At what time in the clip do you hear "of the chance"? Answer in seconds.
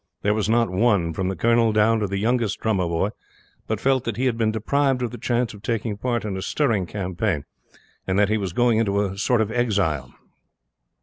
5.03-5.53